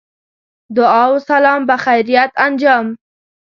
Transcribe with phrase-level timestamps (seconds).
[0.75, 2.95] دعا و سلام بخیریت انجام.